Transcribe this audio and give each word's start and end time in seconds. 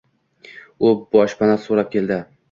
U 0.87 0.93
boshpana 1.15 1.57
so’rab 1.67 1.91
keldi. 1.97 2.19